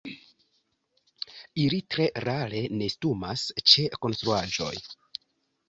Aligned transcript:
Ili 1.65 1.79
tre 1.97 2.09
rare 2.29 2.63
nestumas 2.81 3.47
ĉe 3.73 3.87
konstruaĵoj. 4.07 4.75